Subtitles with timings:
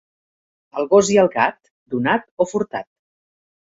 [0.83, 2.93] El gos i el gat, donat o furtat.